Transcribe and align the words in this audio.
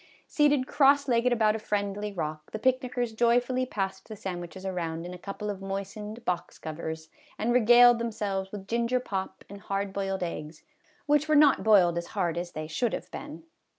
Seated 0.25 0.65
cross 0.65 1.07
legged 1.07 1.31
about 1.31 1.55
a 1.55 1.59
friendly 1.59 2.11
rock, 2.11 2.49
the 2.49 2.57
picnickers 2.57 3.11
joyfully 3.13 3.67
passed 3.67 4.07
the 4.09 4.15
sandwiches 4.15 4.65
around 4.65 5.05
in 5.05 5.13
a 5.13 5.17
couple 5.19 5.51
of 5.51 5.61
moistened 5.61 6.25
box 6.25 6.57
covers, 6.57 7.09
and 7.37 7.53
regaled 7.53 7.99
them 7.99 8.11
selves 8.11 8.51
with 8.51 8.67
ginger 8.67 8.99
pop 8.99 9.45
and 9.47 9.61
hard 9.61 9.93
boiled 9.93 10.23
eggs, 10.23 10.63
which 11.05 11.27
were 11.29 11.35
not 11.35 11.61
boiled 11.63 11.99
as 11.99 12.07
hard 12.17 12.35
as 12.35 12.53
they 12.53 12.65
should 12.65 12.93
have 12.93 13.11
been. 13.11 13.43